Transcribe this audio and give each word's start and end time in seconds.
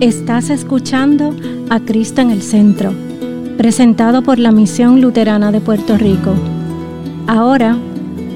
Estás 0.00 0.48
escuchando 0.48 1.36
a 1.68 1.78
Cristo 1.78 2.22
en 2.22 2.30
el 2.30 2.40
Centro, 2.40 2.94
presentado 3.58 4.22
por 4.22 4.38
la 4.38 4.50
Misión 4.50 5.02
Luterana 5.02 5.52
de 5.52 5.60
Puerto 5.60 5.98
Rico. 5.98 6.34
Ahora, 7.26 7.76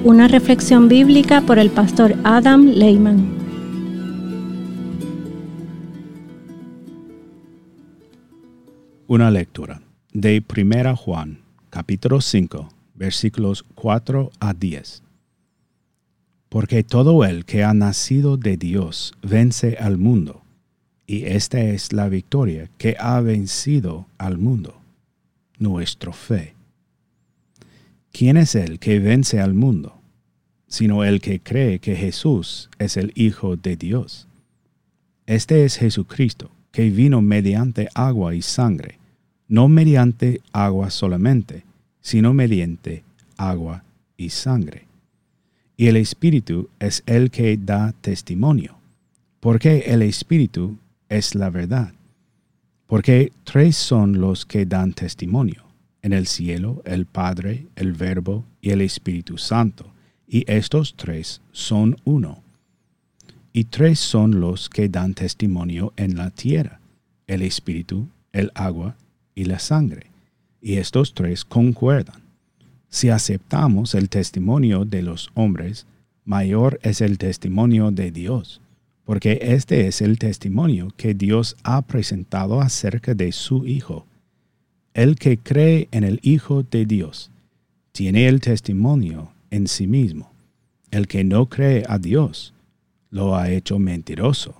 una 0.04 0.28
reflexión 0.28 0.88
bíblica 0.88 1.40
por 1.40 1.58
el 1.58 1.70
pastor 1.70 2.16
Adam 2.22 2.66
Lehman. 2.66 3.38
Una 9.06 9.30
lectura 9.30 9.80
de 10.12 10.44
1 10.46 10.96
Juan, 10.96 11.38
capítulo 11.70 12.20
5, 12.20 12.68
versículos 12.94 13.64
4 13.74 14.30
a 14.38 14.52
10. 14.52 15.02
Porque 16.50 16.84
todo 16.84 17.24
el 17.24 17.46
que 17.46 17.64
ha 17.64 17.72
nacido 17.72 18.36
de 18.36 18.58
Dios 18.58 19.14
vence 19.22 19.78
al 19.80 19.96
mundo 19.96 20.43
y 21.06 21.24
esta 21.24 21.60
es 21.60 21.92
la 21.92 22.08
victoria 22.08 22.70
que 22.78 22.96
ha 22.98 23.20
vencido 23.20 24.06
al 24.18 24.38
mundo, 24.38 24.80
nuestra 25.58 26.12
fe. 26.12 26.54
¿Quién 28.12 28.36
es 28.36 28.54
el 28.54 28.78
que 28.78 29.00
vence 29.00 29.40
al 29.40 29.54
mundo? 29.54 30.00
Sino 30.68 31.04
el 31.04 31.20
que 31.20 31.40
cree 31.40 31.78
que 31.78 31.96
Jesús 31.96 32.70
es 32.78 32.96
el 32.96 33.12
Hijo 33.14 33.56
de 33.56 33.76
Dios. 33.76 34.28
Este 35.26 35.64
es 35.64 35.76
Jesucristo, 35.76 36.50
que 36.70 36.90
vino 36.90 37.22
mediante 37.22 37.88
agua 37.94 38.34
y 38.34 38.42
sangre, 38.42 38.98
no 39.48 39.68
mediante 39.68 40.40
agua 40.52 40.90
solamente, 40.90 41.64
sino 42.00 42.34
mediante 42.34 43.04
agua 43.36 43.84
y 44.16 44.30
sangre. 44.30 44.86
Y 45.76 45.86
el 45.86 45.96
Espíritu 45.96 46.68
es 46.78 47.02
el 47.06 47.30
que 47.30 47.56
da 47.56 47.92
testimonio, 48.00 48.76
porque 49.40 49.84
el 49.86 50.02
Espíritu 50.02 50.76
es 51.08 51.34
la 51.34 51.50
verdad. 51.50 51.92
Porque 52.86 53.32
tres 53.44 53.76
son 53.76 54.20
los 54.20 54.44
que 54.44 54.66
dan 54.66 54.92
testimonio, 54.92 55.64
en 56.02 56.12
el 56.12 56.26
cielo, 56.26 56.82
el 56.84 57.06
Padre, 57.06 57.66
el 57.76 57.92
Verbo 57.92 58.44
y 58.60 58.70
el 58.70 58.80
Espíritu 58.80 59.38
Santo, 59.38 59.86
y 60.26 60.44
estos 60.50 60.94
tres 60.96 61.40
son 61.52 61.96
uno. 62.04 62.42
Y 63.52 63.64
tres 63.64 64.00
son 64.00 64.40
los 64.40 64.68
que 64.68 64.88
dan 64.88 65.14
testimonio 65.14 65.92
en 65.96 66.16
la 66.16 66.30
tierra, 66.30 66.80
el 67.26 67.42
Espíritu, 67.42 68.08
el 68.32 68.50
agua 68.54 68.96
y 69.34 69.44
la 69.44 69.58
sangre, 69.58 70.10
y 70.60 70.74
estos 70.74 71.14
tres 71.14 71.44
concuerdan. 71.44 72.22
Si 72.88 73.08
aceptamos 73.08 73.94
el 73.94 74.08
testimonio 74.08 74.84
de 74.84 75.02
los 75.02 75.30
hombres, 75.34 75.86
mayor 76.24 76.78
es 76.82 77.00
el 77.00 77.18
testimonio 77.18 77.90
de 77.90 78.10
Dios 78.10 78.60
porque 79.04 79.38
este 79.42 79.86
es 79.86 80.00
el 80.00 80.18
testimonio 80.18 80.88
que 80.96 81.14
Dios 81.14 81.56
ha 81.62 81.82
presentado 81.82 82.60
acerca 82.60 83.14
de 83.14 83.32
su 83.32 83.66
Hijo. 83.66 84.06
El 84.94 85.16
que 85.16 85.38
cree 85.38 85.88
en 85.90 86.04
el 86.04 86.20
Hijo 86.22 86.62
de 86.62 86.86
Dios 86.86 87.30
tiene 87.92 88.28
el 88.28 88.40
testimonio 88.40 89.30
en 89.50 89.68
sí 89.68 89.86
mismo. 89.86 90.32
El 90.90 91.06
que 91.06 91.24
no 91.24 91.46
cree 91.46 91.84
a 91.88 91.98
Dios 91.98 92.54
lo 93.10 93.36
ha 93.36 93.50
hecho 93.50 93.78
mentiroso, 93.78 94.54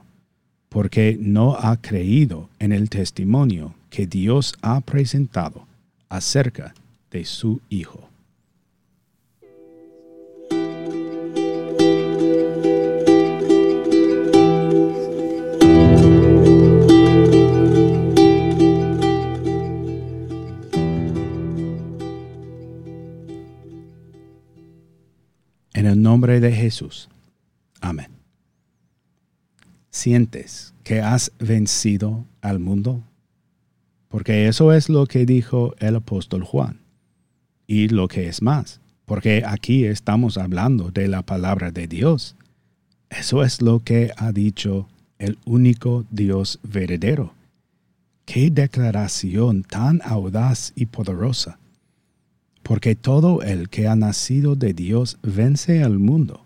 porque 0.69 1.17
no 1.21 1.57
ha 1.57 1.81
creído 1.81 2.49
en 2.59 2.73
el 2.73 2.91
testimonio 2.91 3.75
que 3.91 4.07
Dios 4.07 4.55
ha 4.63 4.81
presentado 4.81 5.67
acerca 6.09 6.75
de 7.11 7.25
su 7.25 7.61
Hijo. 7.69 8.09
De 26.27 26.53
Jesús. 26.53 27.09
Amén. 27.81 28.09
¿Sientes 29.91 30.75
que 30.83 31.01
has 31.01 31.33
vencido 31.39 32.25
al 32.41 32.59
mundo? 32.59 33.03
Porque 34.09 34.49
eso 34.49 34.73
es 34.73 34.89
lo 34.89 35.07
que 35.07 35.27
dijo 35.27 35.75
el 35.79 35.97
apóstol 35.97 36.45
Juan. 36.45 36.81
Y 37.67 37.89
lo 37.89 38.09
que 38.09 38.29
es 38.29 38.43
más, 38.43 38.81
porque 39.05 39.43
aquí 39.47 39.85
estamos 39.85 40.39
hablando 40.39 40.91
de 40.91 41.09
la 41.09 41.23
palabra 41.23 41.71
de 41.71 41.87
Dios. 41.87 42.37
Eso 43.11 43.45
es 43.45 43.63
lo 43.63 43.81
que 43.81 44.11
ha 44.17 44.33
dicho 44.33 44.89
el 45.19 45.39
único 45.45 46.05
Dios 46.11 46.59
verdadero. 46.63 47.35
Qué 48.25 48.51
declaración 48.51 49.63
tan 49.63 50.01
audaz 50.05 50.73
y 50.75 50.87
poderosa 50.87 51.59
porque 52.65 52.97
todo 52.97 53.43
el 53.43 53.69
que 53.69 53.87
ha 53.87 53.95
nacido 53.95 54.57
de 54.57 54.73
Dios 54.73 55.19
vence 55.23 55.85
al 55.85 55.99
mundo, 55.99 56.45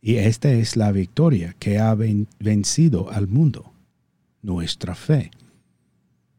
y 0.00 0.16
esta 0.16 0.50
es 0.50 0.76
la 0.76 0.90
victoria 0.90 1.54
que 1.58 1.78
ha 1.78 1.94
vencido 1.94 3.10
al 3.12 3.28
mundo, 3.28 3.70
nuestra 4.42 4.94
fe. 4.94 5.30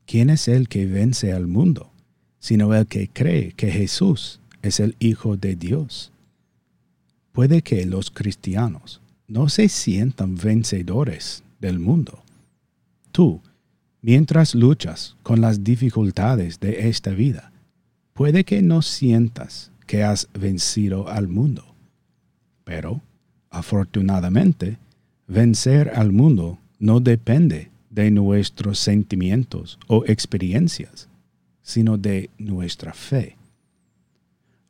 ¿Quién 0.07 0.31
es 0.31 0.47
el 0.47 0.67
que 0.67 0.87
vence 0.87 1.31
al 1.31 1.45
mundo, 1.45 1.91
sino 2.39 2.73
el 2.73 2.87
que 2.87 3.07
cree 3.07 3.51
que 3.51 3.71
Jesús 3.71 4.39
es 4.63 4.79
el 4.79 4.95
Hijo 4.99 5.37
de 5.37 5.55
Dios? 5.55 6.11
Puede 7.31 7.61
que 7.61 7.85
los 7.85 8.09
cristianos 8.09 8.99
no 9.27 9.47
se 9.47 9.69
sientan 9.69 10.35
vencedores 10.35 11.43
del 11.61 11.77
mundo. 11.77 12.23
Tú, 13.11 13.41
mientras 14.01 14.55
luchas 14.55 15.15
con 15.21 15.39
las 15.39 15.63
dificultades 15.63 16.59
de 16.59 16.89
esta 16.89 17.11
vida, 17.11 17.51
Puede 18.19 18.43
que 18.43 18.61
no 18.61 18.81
sientas 18.81 19.71
que 19.87 20.03
has 20.03 20.27
vencido 20.33 21.07
al 21.07 21.29
mundo, 21.29 21.73
pero 22.65 23.01
afortunadamente 23.49 24.77
vencer 25.25 25.93
al 25.95 26.11
mundo 26.11 26.59
no 26.79 26.99
depende 26.99 27.71
de 27.89 28.11
nuestros 28.11 28.77
sentimientos 28.77 29.79
o 29.87 30.03
experiencias, 30.05 31.07
sino 31.61 31.97
de 31.97 32.29
nuestra 32.37 32.91
fe. 32.91 33.37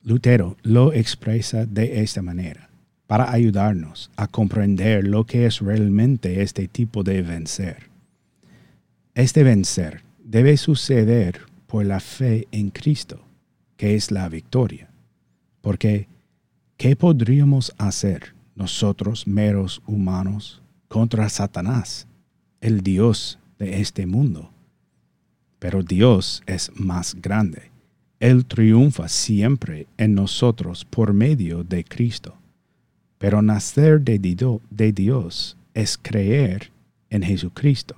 Lutero 0.04 0.56
lo 0.62 0.94
expresa 0.94 1.66
de 1.66 2.04
esta 2.04 2.22
manera, 2.22 2.70
para 3.08 3.32
ayudarnos 3.32 4.12
a 4.16 4.28
comprender 4.28 5.08
lo 5.08 5.26
que 5.26 5.48
es 5.48 5.58
realmente 5.58 6.44
este 6.44 6.68
tipo 6.68 7.02
de 7.02 7.24
vencer. 7.24 7.90
Este 9.16 9.42
vencer 9.42 10.04
debe 10.24 10.56
suceder 10.56 11.40
por 11.66 11.84
la 11.84 12.00
fe 12.00 12.48
en 12.52 12.70
Cristo 12.70 13.26
que 13.80 13.96
es 13.96 14.12
la 14.12 14.28
victoria. 14.28 14.90
Porque, 15.62 16.10
¿qué 16.76 16.98
podríamos 16.98 17.74
hacer 17.78 18.36
nosotros, 18.54 19.26
meros 19.26 19.82
humanos, 19.88 20.62
contra 20.90 21.30
Satanás, 21.30 22.06
el 22.60 22.82
Dios 22.82 23.40
de 23.58 23.80
este 23.80 24.06
mundo? 24.06 24.52
Pero 25.60 25.82
Dios 25.82 26.44
es 26.46 26.70
más 26.76 27.16
grande. 27.22 27.72
Él 28.20 28.46
triunfa 28.46 29.08
siempre 29.08 29.88
en 29.96 30.14
nosotros 30.14 30.84
por 30.84 31.14
medio 31.14 31.64
de 31.64 31.86
Cristo. 31.86 32.36
Pero 33.18 33.42
nacer 33.42 34.02
de, 34.02 34.20
de 34.20 34.92
Dios 34.92 35.56
es 35.74 35.98
creer 35.98 36.70
en 37.10 37.24
Jesucristo. 37.24 37.96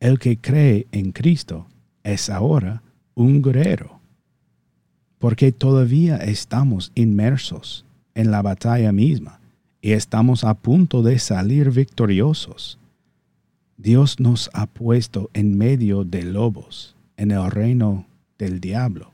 El 0.00 0.18
que 0.18 0.36
cree 0.36 0.88
en 0.90 1.12
Cristo 1.12 1.68
es 2.02 2.28
ahora 2.28 2.82
un 3.14 3.40
guerrero 3.40 3.95
porque 5.26 5.50
todavía 5.50 6.18
estamos 6.18 6.92
inmersos 6.94 7.84
en 8.14 8.30
la 8.30 8.42
batalla 8.42 8.92
misma 8.92 9.40
y 9.82 9.90
estamos 9.90 10.44
a 10.44 10.54
punto 10.54 11.02
de 11.02 11.18
salir 11.18 11.72
victoriosos. 11.72 12.78
Dios 13.76 14.20
nos 14.20 14.48
ha 14.52 14.66
puesto 14.66 15.28
en 15.34 15.58
medio 15.58 16.04
de 16.04 16.22
lobos, 16.22 16.94
en 17.16 17.32
el 17.32 17.50
reino 17.50 18.06
del 18.38 18.60
diablo. 18.60 19.10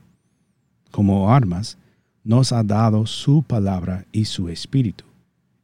Como 0.90 1.32
armas, 1.32 1.78
nos 2.24 2.52
ha 2.52 2.62
dado 2.62 3.06
su 3.06 3.42
palabra 3.42 4.04
y 4.12 4.26
su 4.26 4.50
espíritu, 4.50 5.06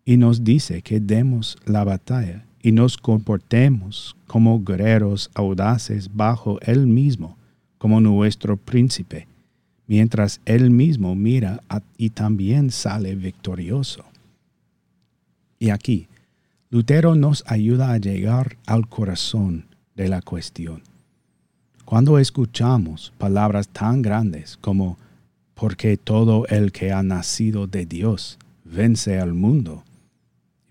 y 0.06 0.16
nos 0.16 0.44
dice 0.44 0.80
que 0.80 0.98
demos 0.98 1.58
la 1.66 1.84
batalla 1.84 2.46
y 2.62 2.72
nos 2.72 2.96
comportemos 2.96 4.16
como 4.26 4.64
guerreros 4.64 5.30
audaces 5.34 6.08
bajo 6.10 6.58
Él 6.62 6.86
mismo, 6.86 7.36
como 7.76 8.00
nuestro 8.00 8.56
príncipe 8.56 9.27
mientras 9.88 10.40
él 10.44 10.70
mismo 10.70 11.16
mira 11.16 11.62
y 11.96 12.10
también 12.10 12.70
sale 12.70 13.16
victorioso. 13.16 14.04
Y 15.58 15.70
aquí, 15.70 16.06
Lutero 16.70 17.16
nos 17.16 17.42
ayuda 17.46 17.92
a 17.92 17.98
llegar 17.98 18.58
al 18.66 18.88
corazón 18.88 19.64
de 19.96 20.08
la 20.08 20.22
cuestión. 20.22 20.82
Cuando 21.84 22.18
escuchamos 22.18 23.12
palabras 23.18 23.68
tan 23.68 24.02
grandes 24.02 24.58
como 24.58 24.98
porque 25.54 25.96
todo 25.96 26.46
el 26.46 26.70
que 26.70 26.92
ha 26.92 27.02
nacido 27.02 27.66
de 27.66 27.86
Dios 27.86 28.38
vence 28.64 29.18
al 29.18 29.32
mundo, 29.32 29.82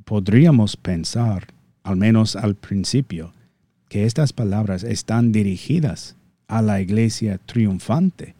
podríamos 0.05 0.77
pensar, 0.77 1.47
al 1.83 1.97
menos 1.97 2.35
al 2.35 2.55
principio, 2.55 3.33
que 3.89 4.05
estas 4.05 4.31
palabras 4.31 4.83
están 4.83 5.31
dirigidas 5.31 6.15
a 6.47 6.61
la 6.61 6.79
iglesia 6.79 7.39
triunfante, 7.39 8.36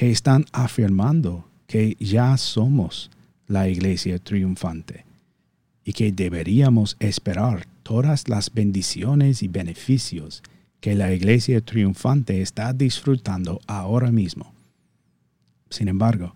que 0.00 0.10
están 0.10 0.46
afirmando 0.52 1.44
que 1.66 1.94
ya 2.00 2.34
somos 2.38 3.10
la 3.46 3.68
iglesia 3.68 4.18
triunfante 4.18 5.04
y 5.84 5.92
que 5.92 6.10
deberíamos 6.10 6.96
esperar 7.00 7.66
todas 7.82 8.26
las 8.26 8.50
bendiciones 8.50 9.42
y 9.42 9.48
beneficios 9.48 10.42
que 10.80 10.94
la 10.94 11.12
iglesia 11.12 11.60
triunfante 11.60 12.40
está 12.40 12.72
disfrutando 12.72 13.60
ahora 13.66 14.10
mismo. 14.10 14.54
Sin 15.68 15.88
embargo, 15.88 16.34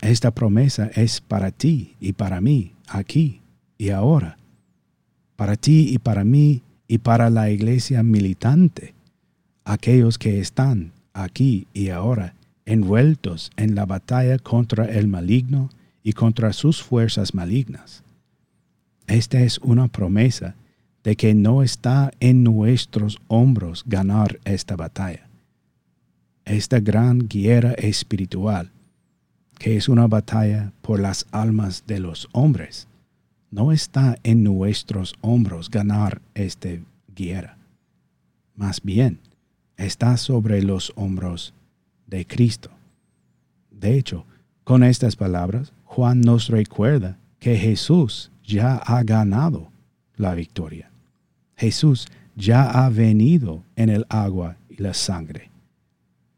esta 0.00 0.30
promesa 0.30 0.88
es 0.94 1.20
para 1.20 1.50
ti 1.50 1.96
y 1.98 2.12
para 2.12 2.40
mí, 2.40 2.76
aquí 2.86 3.40
y 3.78 3.90
ahora. 3.90 4.38
Para 5.34 5.56
ti 5.56 5.88
y 5.92 5.98
para 5.98 6.22
mí 6.22 6.62
y 6.86 6.98
para 6.98 7.30
la 7.30 7.50
iglesia 7.50 8.04
militante, 8.04 8.94
aquellos 9.64 10.18
que 10.18 10.38
están 10.38 10.92
aquí 11.12 11.66
y 11.74 11.88
ahora 11.88 12.35
envueltos 12.66 13.50
en 13.56 13.74
la 13.74 13.86
batalla 13.86 14.38
contra 14.38 14.84
el 14.84 15.08
maligno 15.08 15.70
y 16.02 16.12
contra 16.12 16.52
sus 16.52 16.82
fuerzas 16.82 17.32
malignas. 17.32 18.02
Esta 19.06 19.40
es 19.40 19.58
una 19.58 19.88
promesa 19.88 20.56
de 21.04 21.16
que 21.16 21.34
no 21.34 21.62
está 21.62 22.12
en 22.18 22.42
nuestros 22.42 23.18
hombros 23.28 23.84
ganar 23.86 24.40
esta 24.44 24.74
batalla. 24.74 25.28
Esta 26.44 26.80
gran 26.80 27.28
guerra 27.28 27.72
espiritual, 27.72 28.70
que 29.58 29.76
es 29.76 29.88
una 29.88 30.08
batalla 30.08 30.72
por 30.82 31.00
las 31.00 31.26
almas 31.30 31.84
de 31.86 32.00
los 32.00 32.28
hombres, 32.32 32.88
no 33.50 33.70
está 33.70 34.18
en 34.24 34.42
nuestros 34.42 35.14
hombros 35.20 35.70
ganar 35.70 36.20
esta 36.34 36.70
guerra. 37.14 37.56
Más 38.56 38.82
bien, 38.82 39.20
está 39.76 40.16
sobre 40.16 40.62
los 40.62 40.92
hombros 40.96 41.54
de 42.06 42.26
Cristo. 42.26 42.70
De 43.70 43.96
hecho, 43.96 44.24
con 44.64 44.82
estas 44.82 45.16
palabras, 45.16 45.72
Juan 45.84 46.20
nos 46.20 46.48
recuerda 46.48 47.18
que 47.38 47.56
Jesús 47.56 48.30
ya 48.44 48.76
ha 48.76 49.02
ganado 49.02 49.70
la 50.16 50.34
victoria. 50.34 50.90
Jesús 51.56 52.06
ya 52.34 52.70
ha 52.70 52.88
venido 52.90 53.62
en 53.76 53.88
el 53.88 54.06
agua 54.08 54.56
y 54.68 54.82
la 54.82 54.94
sangre. 54.94 55.50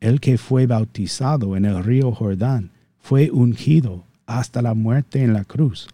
El 0.01 0.21
que 0.21 0.39
fue 0.39 0.67
bautizado 0.67 1.57
en 1.57 1.65
el 1.65 1.83
río 1.83 2.13
Jordán 2.13 2.71
fue 2.99 3.31
ungido 3.31 4.05
hasta 4.27 4.63
la 4.63 4.75
muerte 4.75 5.23
en 5.23 5.33
la 5.33 5.45
cruz, 5.45 5.89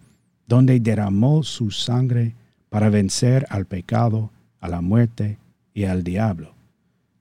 donde 0.46 0.78
derramó 0.80 1.42
su 1.42 1.70
sangre 1.70 2.34
para 2.68 2.90
vencer 2.90 3.46
al 3.48 3.64
pecado, 3.64 4.30
a 4.60 4.68
la 4.68 4.80
muerte 4.80 5.38
y 5.72 5.84
al 5.84 6.02
diablo, 6.04 6.52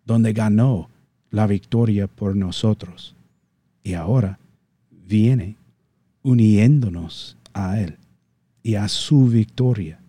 donde 0.05 0.33
ganó 0.33 0.89
la 1.33 1.47
victoria 1.47 2.05
por 2.05 2.35
nosotros. 2.35 3.15
Y 3.83 3.95
ahora 3.95 4.37
viene 4.91 5.55
uniéndonos 6.21 7.35
a 7.53 7.79
Él 7.79 7.97
y 8.61 8.75
a 8.75 8.87
su 8.87 9.25
victoria 9.25 9.99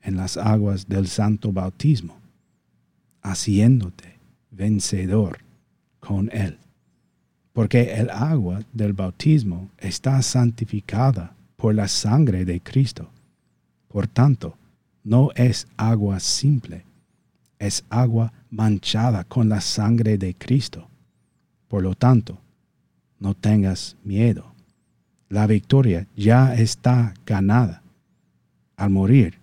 en 0.00 0.16
las 0.16 0.36
aguas 0.36 0.88
del 0.88 1.08
santo 1.08 1.52
bautismo, 1.52 2.16
haciéndote 3.20 4.20
vencedor 4.52 5.38
con 5.98 6.30
Él. 6.32 6.56
Porque 7.52 7.94
el 7.94 8.08
agua 8.10 8.62
del 8.72 8.92
bautismo 8.92 9.70
está 9.78 10.22
santificada 10.22 11.34
por 11.56 11.74
la 11.74 11.88
sangre 11.88 12.44
de 12.44 12.60
Cristo. 12.60 13.10
Por 13.88 14.06
tanto, 14.06 14.56
no 15.02 15.30
es 15.34 15.66
agua 15.76 16.20
simple, 16.20 16.84
es 17.66 17.84
agua 17.90 18.32
manchada 18.50 19.24
con 19.24 19.48
la 19.48 19.60
sangre 19.60 20.18
de 20.18 20.34
Cristo. 20.34 20.88
Por 21.68 21.82
lo 21.82 21.94
tanto, 21.94 22.38
no 23.18 23.34
tengas 23.34 23.96
miedo. 24.04 24.52
La 25.28 25.46
victoria 25.46 26.06
ya 26.16 26.54
está 26.54 27.14
ganada. 27.26 27.82
Al 28.76 28.90
morir, 28.90 29.38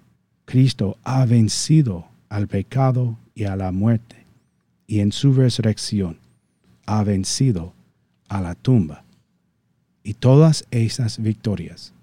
Cristo 0.45 0.97
ha 1.03 1.25
vencido 1.25 2.07
al 2.29 2.47
pecado 2.47 3.17
y 3.33 3.45
a 3.45 3.55
la 3.55 3.71
muerte, 3.71 4.25
y 4.87 4.99
en 4.99 5.11
su 5.11 5.33
resurrección 5.33 6.17
ha 6.85 7.03
vencido 7.03 7.73
a 8.27 8.41
la 8.41 8.55
tumba. 8.55 9.03
Y 10.03 10.13
todas 10.13 10.65
esas 10.71 11.21
victorias, 11.21 11.93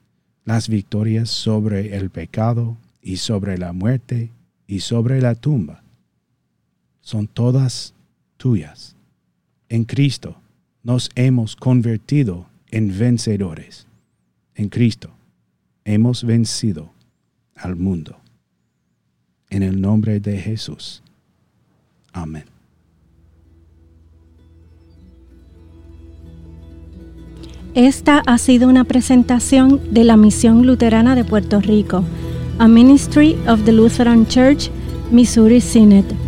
las 0.45 0.69
victorias 0.69 1.31
sobre 1.31 1.97
el 1.97 2.11
pecado 2.11 2.77
y 3.03 3.17
sobre 3.17 3.59
la 3.59 3.73
muerte 3.73 4.31
y 4.67 4.81
sobre 4.81 5.21
la 5.21 5.35
tumba, 5.35 5.83
son 7.09 7.27
todas 7.27 7.95
tuyas. 8.37 8.95
En 9.71 9.85
Cristo 9.85 10.37
nos 10.83 11.09
hemos 11.15 11.57
convertido 11.57 12.45
en 12.71 12.99
vencedores. 12.99 13.87
En 14.55 14.69
Cristo 14.69 15.09
hemos 15.87 16.23
vencido 16.23 16.91
al 17.57 17.77
mundo. 17.77 18.19
En 19.49 19.63
el 19.63 19.81
nombre 19.81 20.21
de 20.21 20.37
Jesús. 20.37 21.03
Amén. 22.13 22.45
Esta 27.73 28.23
ha 28.27 28.37
sido 28.37 28.69
una 28.69 28.85
presentación 28.85 29.95
de 29.95 30.05
la 30.05 30.19
Misión 30.19 30.67
Luterana 30.67 31.15
de 31.15 31.25
Puerto 31.25 31.63
Rico, 31.63 32.05
a 32.59 32.69
Ministry 32.69 33.35
of 33.49 33.65
the 33.65 33.73
Lutheran 33.73 34.27
Church, 34.27 34.71
Missouri 35.11 35.63
Synod. 35.63 36.28